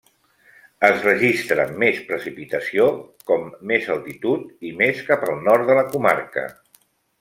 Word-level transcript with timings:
Es 0.87 1.03
registra 1.07 1.65
més 1.83 1.99
precipitació 2.09 2.89
com 3.33 3.47
més 3.75 3.89
altitud, 3.99 4.51
i 4.71 4.75
més 4.83 5.07
cap 5.13 5.31
al 5.33 5.43
nord 5.49 5.73
de 5.73 5.81
la 5.83 5.89
comarca. 5.97 6.53